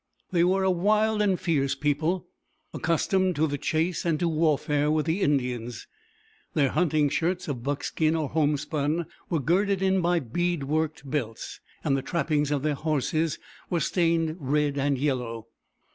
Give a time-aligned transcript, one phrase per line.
[0.31, 2.25] They were a wild and fierce people,
[2.73, 5.85] accustomed to the chase and to warfare with the Indians.
[6.55, 11.95] Their hunting shirts of buckskin or homespun were girded in by bead worked belts, and
[11.95, 13.37] the trappings of their horses
[13.69, 15.45] were stained red and yellow.